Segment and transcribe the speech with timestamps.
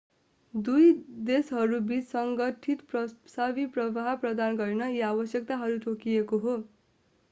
[0.53, 0.85] दुवै
[1.27, 6.61] देशहरूबिच संगठित प्रवासी प्रवाह प्रदान गर्न यी आवश्यकताहरू तोकिएको हो